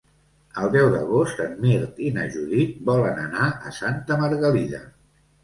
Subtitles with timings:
[0.61, 4.83] El deu d'agost en Mirt i na Judit volen anar a Santa Margalida.